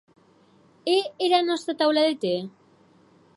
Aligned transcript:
E 0.95 0.95
era 1.27 1.39
nòsta 1.49 1.77
taula 1.83 2.07
de 2.09 2.17
tè? 2.25 2.33